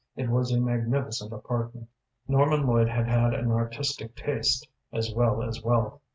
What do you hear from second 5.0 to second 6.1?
well as wealth.